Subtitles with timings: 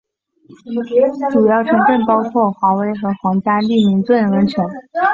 [1.31, 4.65] 主要城镇包括华威和皇家利明顿温泉。